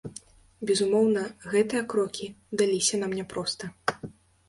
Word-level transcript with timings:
Безумоўна, 0.69 1.21
гэтыя 1.53 1.83
крокі 1.93 2.33
даліся 2.63 2.95
нам 3.07 3.11
няпроста. 3.23 3.75